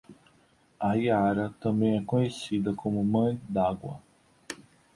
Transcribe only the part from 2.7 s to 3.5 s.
como mãe